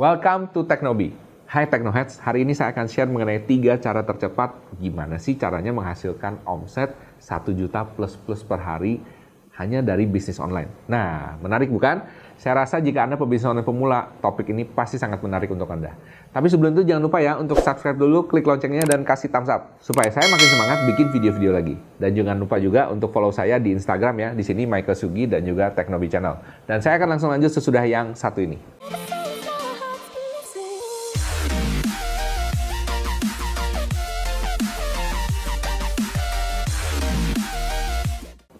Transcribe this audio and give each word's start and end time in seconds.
Welcome 0.00 0.48
to 0.56 0.64
Teknobi. 0.64 1.12
Hai 1.44 1.68
Teknoheads, 1.68 2.24
hari 2.24 2.40
ini 2.48 2.56
saya 2.56 2.72
akan 2.72 2.88
share 2.88 3.04
mengenai 3.04 3.44
tiga 3.44 3.76
cara 3.76 4.00
tercepat 4.00 4.56
gimana 4.80 5.20
sih 5.20 5.36
caranya 5.36 5.76
menghasilkan 5.76 6.40
omset 6.48 6.96
1 7.20 7.44
juta 7.52 7.84
plus 7.84 8.16
plus 8.16 8.40
per 8.40 8.64
hari 8.64 9.04
hanya 9.60 9.84
dari 9.84 10.08
bisnis 10.08 10.40
online. 10.40 10.72
Nah, 10.88 11.36
menarik 11.44 11.68
bukan? 11.68 12.00
Saya 12.40 12.64
rasa 12.64 12.80
jika 12.80 13.04
Anda 13.04 13.20
pebisnis 13.20 13.52
online 13.52 13.68
pemula, 13.68 14.08
topik 14.24 14.48
ini 14.48 14.64
pasti 14.64 14.96
sangat 14.96 15.20
menarik 15.20 15.52
untuk 15.52 15.68
Anda. 15.68 15.92
Tapi 16.32 16.48
sebelum 16.48 16.80
itu 16.80 16.88
jangan 16.88 17.04
lupa 17.04 17.20
ya 17.20 17.36
untuk 17.36 17.60
subscribe 17.60 18.00
dulu, 18.00 18.24
klik 18.24 18.48
loncengnya 18.48 18.88
dan 18.88 19.04
kasih 19.04 19.28
thumbs 19.28 19.52
up 19.52 19.76
supaya 19.84 20.08
saya 20.08 20.24
makin 20.32 20.48
semangat 20.48 20.78
bikin 20.88 21.12
video-video 21.12 21.52
lagi. 21.52 21.76
Dan 22.00 22.16
jangan 22.16 22.40
lupa 22.40 22.56
juga 22.56 22.88
untuk 22.88 23.12
follow 23.12 23.36
saya 23.36 23.60
di 23.60 23.76
Instagram 23.76 24.16
ya, 24.16 24.28
di 24.32 24.40
sini 24.40 24.64
Michael 24.64 24.96
Sugi 24.96 25.28
dan 25.28 25.44
juga 25.44 25.68
Teknobi 25.76 26.08
Channel. 26.08 26.64
Dan 26.64 26.80
saya 26.80 26.96
akan 26.96 27.20
langsung 27.20 27.28
lanjut 27.28 27.52
sesudah 27.52 27.84
yang 27.84 28.16
satu 28.16 28.40
ini. 28.40 28.56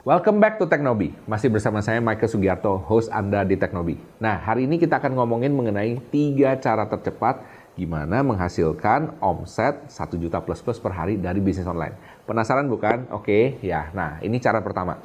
Welcome 0.00 0.40
back 0.40 0.56
to 0.56 0.64
Teknobi. 0.64 1.12
Masih 1.28 1.52
bersama 1.52 1.84
saya 1.84 2.00
Michael 2.00 2.32
Sugiarto, 2.32 2.80
host 2.88 3.12
Anda 3.12 3.44
di 3.44 3.60
Teknobi. 3.60 4.00
Nah, 4.16 4.40
hari 4.40 4.64
ini 4.64 4.80
kita 4.80 4.96
akan 4.96 5.12
ngomongin 5.12 5.52
mengenai 5.52 6.00
tiga 6.08 6.56
cara 6.56 6.88
tercepat 6.88 7.44
gimana 7.76 8.24
menghasilkan 8.24 9.20
omset 9.20 9.92
1 9.92 10.16
juta 10.16 10.40
plus 10.40 10.64
plus 10.64 10.80
per 10.80 10.96
hari 10.96 11.20
dari 11.20 11.44
bisnis 11.44 11.68
online. 11.68 12.00
Penasaran 12.24 12.72
bukan? 12.72 13.12
Oke, 13.12 13.60
ya. 13.60 13.92
Nah, 13.92 14.16
ini 14.24 14.40
cara 14.40 14.64
pertama. 14.64 14.96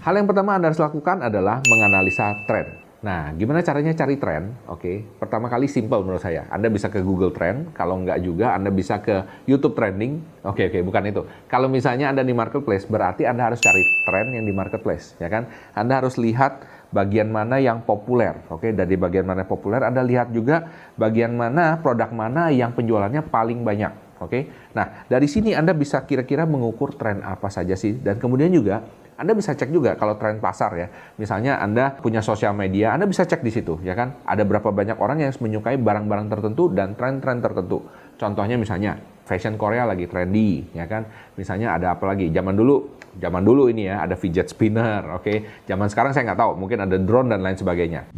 Hal 0.00 0.16
yang 0.16 0.24
pertama 0.24 0.56
Anda 0.56 0.72
harus 0.72 0.80
lakukan 0.80 1.20
adalah 1.20 1.60
menganalisa 1.68 2.32
tren. 2.48 2.83
Nah, 3.04 3.36
gimana 3.36 3.60
caranya 3.60 3.92
cari 3.92 4.16
tren? 4.16 4.56
Oke, 4.64 4.80
okay. 4.80 4.96
pertama 5.20 5.52
kali 5.52 5.68
simple 5.68 6.00
menurut 6.00 6.24
saya. 6.24 6.48
Anda 6.48 6.72
bisa 6.72 6.88
ke 6.88 7.04
Google 7.04 7.36
Trend, 7.36 7.76
kalau 7.76 8.00
nggak 8.00 8.16
juga 8.24 8.56
Anda 8.56 8.72
bisa 8.72 8.96
ke 9.04 9.44
YouTube 9.44 9.76
Trending. 9.76 10.24
Oke, 10.40 10.64
okay, 10.64 10.64
oke, 10.72 10.72
okay, 10.72 10.82
bukan 10.88 11.02
itu. 11.12 11.22
Kalau 11.44 11.68
misalnya 11.68 12.08
Anda 12.08 12.24
di 12.24 12.32
marketplace, 12.32 12.88
berarti 12.88 13.28
Anda 13.28 13.52
harus 13.52 13.60
cari 13.60 13.84
tren 14.08 14.32
yang 14.32 14.48
di 14.48 14.56
marketplace, 14.56 15.20
ya 15.20 15.28
kan? 15.28 15.44
Anda 15.76 16.00
harus 16.00 16.16
lihat 16.16 16.64
bagian 16.96 17.28
mana 17.28 17.60
yang 17.60 17.84
populer, 17.84 18.40
oke? 18.48 18.64
Okay? 18.64 18.70
Dari 18.72 18.96
bagian 18.96 19.28
mana 19.28 19.44
populer, 19.44 19.84
Anda 19.84 20.00
lihat 20.00 20.32
juga 20.32 20.64
bagian 20.96 21.36
mana 21.36 21.76
produk 21.84 22.08
mana 22.08 22.48
yang 22.56 22.72
penjualannya 22.72 23.20
paling 23.28 23.68
banyak, 23.68 23.92
oke? 24.24 24.32
Okay? 24.32 24.42
Nah, 24.72 25.04
dari 25.06 25.28
sini 25.28 25.52
Anda 25.52 25.76
bisa 25.76 26.00
kira-kira 26.08 26.48
mengukur 26.48 26.96
tren 26.96 27.20
apa 27.20 27.52
saja 27.52 27.76
sih, 27.76 28.00
dan 28.00 28.16
kemudian 28.16 28.48
juga 28.50 29.04
anda 29.14 29.30
bisa 29.30 29.54
cek 29.54 29.70
juga 29.70 29.94
kalau 29.94 30.18
tren 30.18 30.42
pasar 30.42 30.74
ya. 30.74 30.86
Misalnya 31.22 31.62
Anda 31.62 31.94
punya 32.02 32.18
sosial 32.18 32.50
media, 32.54 32.90
Anda 32.90 33.06
bisa 33.06 33.22
cek 33.22 33.46
di 33.46 33.52
situ 33.54 33.78
ya 33.86 33.94
kan. 33.94 34.18
Ada 34.26 34.42
berapa 34.42 34.74
banyak 34.74 34.98
orang 34.98 35.22
yang 35.22 35.30
menyukai 35.38 35.78
barang-barang 35.78 36.26
tertentu 36.30 36.66
dan 36.74 36.98
tren-tren 36.98 37.38
tertentu. 37.38 37.86
Contohnya 38.18 38.58
misalnya 38.58 38.98
fashion 39.22 39.54
Korea 39.54 39.86
lagi 39.86 40.10
trendy 40.10 40.66
ya 40.74 40.90
kan. 40.90 41.06
Misalnya 41.38 41.78
ada 41.78 41.94
apa 41.94 42.10
lagi? 42.10 42.30
Zaman 42.34 42.58
dulu, 42.58 42.98
zaman 43.18 43.42
dulu 43.46 43.70
ini 43.70 43.86
ya 43.86 44.02
ada 44.02 44.18
fidget 44.18 44.50
spinner, 44.50 45.06
oke. 45.14 45.22
Okay? 45.22 45.36
Zaman 45.70 45.86
sekarang 45.86 46.10
saya 46.10 46.34
nggak 46.34 46.40
tahu, 46.42 46.52
mungkin 46.58 46.82
ada 46.82 46.98
drone 46.98 47.30
dan 47.30 47.40
lain 47.42 47.58
sebagainya. 47.58 48.10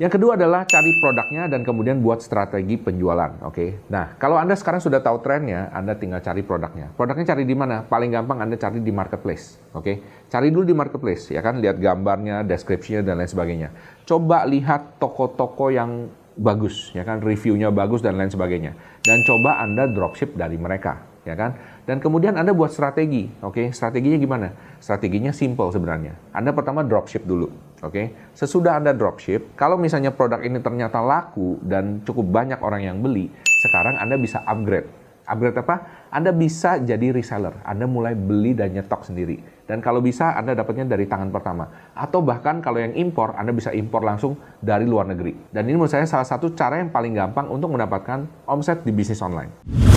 Yang 0.00 0.16
kedua 0.16 0.32
adalah 0.32 0.64
cari 0.64 0.96
produknya 0.96 1.44
dan 1.44 1.60
kemudian 1.60 2.00
buat 2.00 2.24
strategi 2.24 2.80
penjualan. 2.80 3.36
Oke. 3.44 3.52
Okay? 3.52 3.68
Nah, 3.92 4.16
kalau 4.16 4.40
Anda 4.40 4.56
sekarang 4.56 4.80
sudah 4.80 5.04
tahu 5.04 5.20
trennya, 5.20 5.68
Anda 5.76 5.92
tinggal 5.92 6.24
cari 6.24 6.40
produknya. 6.40 6.88
Produknya 6.96 7.36
cari 7.36 7.44
di 7.44 7.52
mana? 7.52 7.84
Paling 7.84 8.08
gampang 8.08 8.40
Anda 8.40 8.56
cari 8.56 8.80
di 8.80 8.88
marketplace. 8.88 9.60
Oke. 9.76 9.84
Okay? 9.84 9.96
Cari 10.32 10.48
dulu 10.48 10.64
di 10.64 10.72
marketplace, 10.72 11.36
ya 11.36 11.44
kan? 11.44 11.60
Lihat 11.60 11.76
gambarnya, 11.76 12.48
deskripsinya 12.48 13.04
dan 13.04 13.20
lain 13.20 13.28
sebagainya. 13.28 13.68
Coba 14.08 14.48
lihat 14.48 14.96
toko-toko 14.96 15.68
yang 15.68 16.08
bagus, 16.32 16.96
ya 16.96 17.04
kan? 17.04 17.20
Reviewnya 17.20 17.68
bagus 17.68 18.00
dan 18.00 18.16
lain 18.16 18.32
sebagainya. 18.32 18.72
Dan 19.04 19.20
coba 19.28 19.60
Anda 19.60 19.84
dropship 19.84 20.32
dari 20.32 20.56
mereka 20.56 21.10
ya 21.24 21.34
kan? 21.36 21.56
Dan 21.84 22.00
kemudian 22.00 22.36
Anda 22.36 22.56
buat 22.56 22.72
strategi, 22.72 23.28
oke? 23.44 23.52
Okay? 23.52 23.66
Strateginya 23.74 24.16
gimana? 24.16 24.48
Strateginya 24.80 25.32
simple 25.34 25.68
sebenarnya. 25.72 26.16
Anda 26.32 26.56
pertama 26.56 26.80
dropship 26.86 27.28
dulu, 27.28 27.52
oke? 27.80 27.92
Okay? 27.92 28.06
Sesudah 28.36 28.76
Anda 28.78 28.96
dropship, 28.96 29.56
kalau 29.56 29.80
misalnya 29.80 30.12
produk 30.12 30.40
ini 30.40 30.60
ternyata 30.60 31.00
laku 31.00 31.60
dan 31.64 32.04
cukup 32.04 32.28
banyak 32.28 32.60
orang 32.60 32.84
yang 32.84 32.96
beli, 33.00 33.32
sekarang 33.66 34.00
Anda 34.00 34.16
bisa 34.16 34.40
upgrade. 34.44 34.88
Upgrade 35.30 35.58
apa? 35.62 35.76
Anda 36.10 36.34
bisa 36.34 36.82
jadi 36.82 37.14
reseller. 37.14 37.54
Anda 37.62 37.86
mulai 37.86 38.18
beli 38.18 38.50
dan 38.50 38.74
nyetok 38.74 39.06
sendiri. 39.06 39.38
Dan 39.62 39.78
kalau 39.78 40.02
bisa, 40.02 40.34
Anda 40.34 40.58
dapatnya 40.58 40.90
dari 40.90 41.06
tangan 41.06 41.30
pertama. 41.30 41.94
Atau 41.94 42.18
bahkan 42.26 42.58
kalau 42.58 42.82
yang 42.82 42.98
impor, 42.98 43.38
Anda 43.38 43.54
bisa 43.54 43.70
impor 43.70 44.02
langsung 44.02 44.34
dari 44.58 44.90
luar 44.90 45.06
negeri. 45.06 45.54
Dan 45.54 45.70
ini 45.70 45.78
menurut 45.78 45.94
saya 45.94 46.10
salah 46.10 46.26
satu 46.26 46.50
cara 46.58 46.82
yang 46.82 46.90
paling 46.90 47.14
gampang 47.14 47.46
untuk 47.46 47.70
mendapatkan 47.70 48.26
omset 48.50 48.82
di 48.82 48.90
bisnis 48.90 49.22
online. 49.22 49.89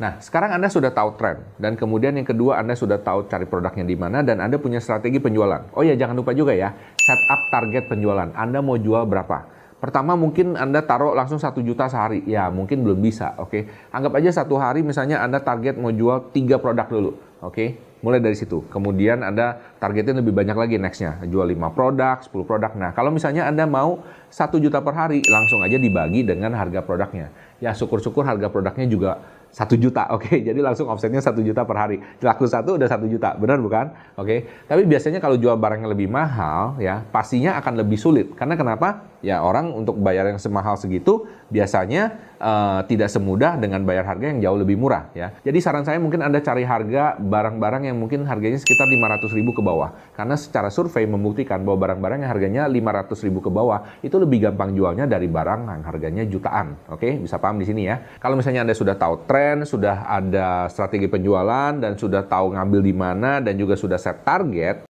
Nah, 0.00 0.16
sekarang 0.16 0.56
Anda 0.56 0.72
sudah 0.72 0.96
tahu 0.96 1.20
tren 1.20 1.44
dan 1.60 1.76
kemudian 1.76 2.16
yang 2.16 2.24
kedua 2.24 2.56
Anda 2.56 2.72
sudah 2.72 3.04
tahu 3.04 3.28
cari 3.28 3.44
produknya 3.44 3.84
di 3.84 4.00
mana 4.00 4.24
dan 4.24 4.40
Anda 4.40 4.56
punya 4.56 4.80
strategi 4.80 5.20
penjualan. 5.20 5.76
Oh 5.76 5.84
ya, 5.84 5.92
jangan 5.92 6.16
lupa 6.16 6.32
juga 6.32 6.56
ya, 6.56 6.72
set 6.96 7.20
up 7.28 7.40
target 7.52 7.84
penjualan. 7.84 8.32
Anda 8.32 8.64
mau 8.64 8.80
jual 8.80 9.04
berapa? 9.04 9.60
Pertama 9.76 10.16
mungkin 10.16 10.56
Anda 10.56 10.80
taruh 10.84 11.12
langsung 11.12 11.36
satu 11.36 11.60
juta 11.60 11.84
sehari. 11.88 12.24
Ya, 12.24 12.48
mungkin 12.48 12.80
belum 12.80 13.00
bisa, 13.00 13.36
oke. 13.36 13.48
Okay? 13.48 13.62
Anggap 13.92 14.12
aja 14.16 14.40
satu 14.40 14.56
hari 14.56 14.80
misalnya 14.80 15.20
Anda 15.20 15.44
target 15.44 15.76
mau 15.76 15.92
jual 15.92 16.32
tiga 16.32 16.56
produk 16.56 16.88
dulu, 16.88 17.10
oke. 17.44 17.52
Okay? 17.52 17.68
Mulai 18.00 18.24
dari 18.24 18.36
situ. 18.36 18.64
Kemudian 18.72 19.20
Anda 19.20 19.60
targetin 19.76 20.16
lebih 20.16 20.32
banyak 20.32 20.56
lagi 20.56 20.80
nextnya. 20.80 21.20
Jual 21.28 21.52
5 21.52 21.76
produk, 21.76 22.16
10 22.24 22.48
produk. 22.48 22.72
Nah, 22.72 22.96
kalau 22.96 23.12
misalnya 23.12 23.44
Anda 23.44 23.68
mau 23.68 24.00
satu 24.32 24.56
juta 24.56 24.80
per 24.80 24.96
hari, 24.96 25.20
langsung 25.28 25.60
aja 25.60 25.76
dibagi 25.76 26.24
dengan 26.24 26.56
harga 26.56 26.80
produknya. 26.80 27.28
Ya, 27.60 27.76
syukur-syukur 27.76 28.24
harga 28.24 28.48
produknya 28.48 28.88
juga 28.88 29.20
satu 29.50 29.74
juta, 29.74 30.06
oke. 30.14 30.30
Okay? 30.30 30.38
Jadi 30.48 30.62
langsung 30.62 30.86
offsetnya 30.86 31.18
satu 31.18 31.42
juta 31.42 31.66
per 31.66 31.76
hari. 31.76 31.96
Laku 32.22 32.46
satu 32.46 32.78
udah 32.78 32.86
satu 32.86 33.10
juta, 33.10 33.34
benar 33.34 33.58
bukan? 33.58 33.90
Oke. 34.16 34.24
Okay? 34.24 34.38
Tapi 34.70 34.82
biasanya 34.86 35.18
kalau 35.18 35.34
jual 35.34 35.58
barang 35.58 35.82
yang 35.82 35.90
lebih 35.90 36.06
mahal, 36.06 36.78
ya 36.78 37.02
pastinya 37.10 37.58
akan 37.58 37.82
lebih 37.82 37.98
sulit. 37.98 38.32
Karena 38.38 38.54
kenapa? 38.54 39.09
Ya 39.20 39.44
orang 39.44 39.72
untuk 39.76 40.00
bayar 40.00 40.28
yang 40.32 40.40
semahal 40.40 40.80
segitu 40.80 41.28
biasanya 41.52 42.16
uh, 42.40 42.80
tidak 42.88 43.12
semudah 43.12 43.60
dengan 43.60 43.84
bayar 43.84 44.08
harga 44.08 44.32
yang 44.32 44.40
jauh 44.40 44.58
lebih 44.58 44.80
murah, 44.80 45.12
ya. 45.12 45.36
Jadi 45.44 45.58
saran 45.60 45.84
saya 45.84 46.00
mungkin 46.00 46.24
anda 46.24 46.40
cari 46.40 46.64
harga 46.64 47.20
barang-barang 47.20 47.92
yang 47.92 47.96
mungkin 48.00 48.24
harganya 48.24 48.56
sekitar 48.56 48.88
500 48.88 49.36
ribu 49.36 49.52
ke 49.52 49.62
bawah. 49.62 49.92
Karena 50.16 50.34
secara 50.40 50.72
survei 50.72 51.04
membuktikan 51.04 51.60
bahwa 51.62 51.86
barang-barang 51.88 52.18
yang 52.24 52.30
harganya 52.30 52.62
500 52.66 53.26
ribu 53.28 53.44
ke 53.44 53.50
bawah 53.52 53.84
itu 54.00 54.16
lebih 54.16 54.50
gampang 54.50 54.72
jualnya 54.72 55.04
dari 55.04 55.28
barang 55.28 55.60
yang 55.68 55.84
harganya 55.84 56.22
jutaan. 56.24 56.78
Oke, 56.88 57.20
bisa 57.20 57.36
paham 57.36 57.60
di 57.60 57.68
sini 57.68 57.86
ya. 57.86 58.00
Kalau 58.18 58.40
misalnya 58.40 58.64
anda 58.64 58.74
sudah 58.74 58.96
tahu 58.96 59.28
tren, 59.28 59.68
sudah 59.68 60.08
ada 60.08 60.66
strategi 60.72 61.06
penjualan, 61.06 61.76
dan 61.76 61.94
sudah 62.00 62.24
tahu 62.24 62.56
ngambil 62.56 62.80
di 62.80 62.94
mana, 62.96 63.38
dan 63.44 63.54
juga 63.60 63.76
sudah 63.76 64.00
set 64.00 64.24
target, 64.24 64.89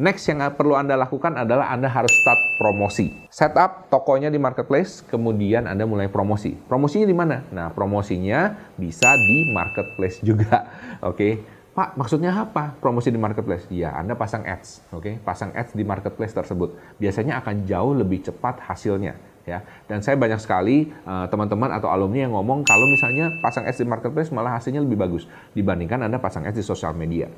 Next 0.00 0.24
yang 0.32 0.40
perlu 0.56 0.80
Anda 0.80 0.96
lakukan 0.96 1.36
adalah 1.36 1.68
Anda 1.68 1.92
harus 1.92 2.08
start 2.24 2.56
promosi. 2.56 3.12
Setup 3.28 3.92
tokonya 3.92 4.32
di 4.32 4.40
marketplace, 4.40 5.04
kemudian 5.04 5.68
Anda 5.68 5.84
mulai 5.84 6.08
promosi. 6.08 6.56
Promosinya 6.56 7.04
di 7.04 7.12
mana? 7.12 7.44
Nah, 7.52 7.68
promosinya 7.68 8.56
bisa 8.80 9.12
di 9.20 9.52
marketplace 9.52 10.24
juga. 10.24 10.64
Oke. 11.04 11.12
Okay? 11.12 11.32
Pak, 11.76 12.00
maksudnya 12.00 12.32
apa? 12.32 12.80
Promosi 12.80 13.12
di 13.12 13.20
marketplace? 13.20 13.68
Ya, 13.68 13.92
Anda 13.92 14.16
pasang 14.18 14.42
ads, 14.42 14.82
oke? 14.90 15.06
Okay? 15.06 15.14
Pasang 15.22 15.54
ads 15.54 15.70
di 15.70 15.86
marketplace 15.86 16.34
tersebut. 16.34 16.74
Biasanya 16.98 17.38
akan 17.38 17.62
jauh 17.62 17.94
lebih 17.94 18.26
cepat 18.26 18.58
hasilnya 18.66 19.14
ya. 19.46 19.62
Dan 19.86 20.02
saya 20.02 20.18
banyak 20.18 20.42
sekali 20.42 20.90
eh, 20.90 21.26
teman-teman 21.30 21.70
uh, 21.70 21.78
atau 21.78 21.88
alumni 21.88 22.26
yang 22.26 22.34
ngomong 22.34 22.66
kalau 22.66 22.86
misalnya 22.90 23.30
pasang 23.38 23.70
ads 23.70 23.80
di 23.80 23.86
marketplace 23.86 24.34
malah 24.34 24.58
hasilnya 24.58 24.82
lebih 24.82 24.98
bagus 24.98 25.30
dibandingkan 25.54 26.02
Anda 26.02 26.18
pasang 26.18 26.42
ads 26.42 26.58
di 26.58 26.66
sosial 26.66 26.90
media. 26.98 27.30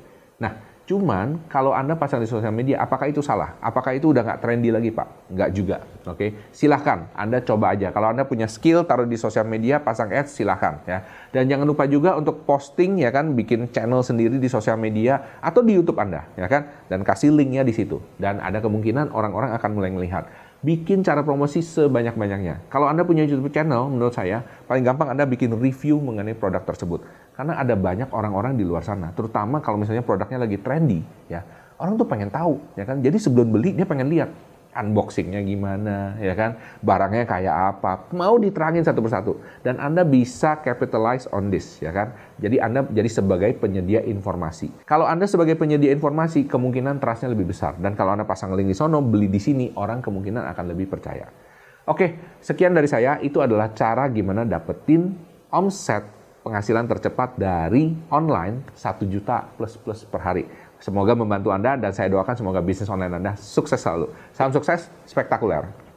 Nah, 0.43 0.59
cuman 0.83 1.47
kalau 1.47 1.71
Anda 1.71 1.95
pasang 1.95 2.19
di 2.19 2.27
sosial 2.27 2.51
media, 2.51 2.83
apakah 2.83 3.07
itu 3.07 3.23
salah? 3.23 3.55
Apakah 3.63 3.95
itu 3.95 4.11
udah 4.11 4.19
nggak 4.19 4.39
trendy 4.43 4.67
lagi, 4.67 4.91
Pak? 4.91 5.31
Nggak 5.31 5.49
juga, 5.55 5.77
oke? 6.03 6.19
Okay? 6.19 6.29
Silahkan, 6.51 7.07
Anda 7.15 7.39
coba 7.39 7.71
aja. 7.71 7.95
Kalau 7.95 8.11
Anda 8.11 8.27
punya 8.27 8.51
skill, 8.51 8.83
taruh 8.83 9.07
di 9.07 9.15
sosial 9.15 9.47
media, 9.47 9.79
pasang 9.79 10.11
ads, 10.11 10.35
silahkan 10.35 10.83
ya. 10.83 11.07
Dan 11.31 11.47
jangan 11.47 11.63
lupa 11.63 11.87
juga 11.87 12.19
untuk 12.19 12.43
posting 12.43 12.99
ya 12.99 13.15
kan, 13.15 13.31
bikin 13.31 13.71
channel 13.71 14.03
sendiri 14.03 14.35
di 14.35 14.51
sosial 14.51 14.75
media 14.75 15.39
atau 15.39 15.63
di 15.63 15.71
YouTube 15.71 16.03
Anda, 16.03 16.27
ya 16.35 16.51
kan? 16.51 16.67
Dan 16.91 17.07
kasih 17.07 17.31
linknya 17.31 17.63
di 17.63 17.71
situ. 17.71 18.03
Dan 18.19 18.43
ada 18.43 18.59
kemungkinan 18.59 19.15
orang-orang 19.15 19.55
akan 19.55 19.71
mulai 19.71 19.95
melihat 19.95 20.27
bikin 20.63 21.03
cara 21.03 21.19
promosi 21.27 21.59
sebanyak-banyaknya. 21.59 22.71
Kalau 22.71 22.87
Anda 22.87 23.03
punya 23.03 23.27
YouTube 23.27 23.51
channel, 23.51 23.91
menurut 23.91 24.15
saya 24.15 24.43
paling 24.63 24.81
gampang 24.87 25.11
Anda 25.11 25.27
bikin 25.27 25.51
review 25.59 25.99
mengenai 25.99 26.39
produk 26.39 26.63
tersebut. 26.63 27.03
Karena 27.33 27.57
ada 27.57 27.73
banyak 27.73 28.13
orang-orang 28.13 28.53
di 28.53 28.61
luar 28.61 28.85
sana, 28.85 29.09
terutama 29.09 29.57
kalau 29.57 29.81
misalnya 29.81 30.05
produknya 30.05 30.37
lagi 30.37 30.61
trendy, 30.61 31.01
ya. 31.25 31.41
Orang 31.81 31.97
tuh 31.97 32.05
pengen 32.05 32.29
tahu, 32.29 32.61
ya 32.77 32.85
kan? 32.85 33.01
Jadi 33.01 33.17
sebelum 33.17 33.49
beli 33.49 33.73
dia 33.73 33.89
pengen 33.89 34.07
lihat 34.13 34.29
unboxingnya 34.73 35.41
gimana, 35.45 36.17
ya 36.17 36.33
kan? 36.33 36.57
Barangnya 36.81 37.25
kayak 37.25 37.55
apa? 37.77 38.09
Mau 38.13 38.37
diterangin 38.41 38.81
satu 38.85 39.01
persatu. 39.01 39.37
Dan 39.61 39.77
Anda 39.77 40.01
bisa 40.01 40.61
capitalize 40.61 41.29
on 41.29 41.53
this, 41.53 41.81
ya 41.81 41.93
kan? 41.93 42.13
Jadi 42.41 42.57
Anda 42.57 42.85
jadi 42.89 43.09
sebagai 43.09 43.53
penyedia 43.57 44.01
informasi. 44.05 44.85
Kalau 44.85 45.05
Anda 45.05 45.29
sebagai 45.29 45.57
penyedia 45.57 45.93
informasi, 45.93 46.49
kemungkinan 46.49 46.97
trustnya 46.97 47.33
lebih 47.33 47.53
besar. 47.53 47.77
Dan 47.77 47.93
kalau 47.93 48.17
Anda 48.17 48.25
pasang 48.25 48.53
link 48.57 48.73
di 48.73 48.77
sono, 48.77 49.01
beli 49.01 49.29
di 49.29 49.41
sini, 49.41 49.73
orang 49.77 50.01
kemungkinan 50.01 50.45
akan 50.53 50.65
lebih 50.73 50.89
percaya. 50.89 51.29
Oke, 51.85 52.37
sekian 52.39 52.73
dari 52.73 52.89
saya. 52.89 53.19
Itu 53.21 53.43
adalah 53.43 53.73
cara 53.75 54.07
gimana 54.09 54.47
dapetin 54.47 55.13
omset 55.53 56.22
penghasilan 56.43 56.85
tercepat 56.85 57.39
dari 57.39 57.95
online 58.11 58.67
1 58.75 59.07
juta 59.07 59.47
plus 59.55 59.79
plus 59.79 60.03
per 60.03 60.21
hari. 60.21 60.43
Semoga 60.83 61.15
membantu 61.15 61.55
Anda 61.55 61.79
dan 61.79 61.95
saya 61.95 62.11
doakan 62.11 62.35
semoga 62.35 62.59
bisnis 62.59 62.91
online 62.91 63.15
Anda 63.15 63.33
sukses 63.39 63.79
selalu. 63.79 64.11
Salam 64.35 64.51
sukses, 64.51 64.91
spektakuler. 65.07 65.92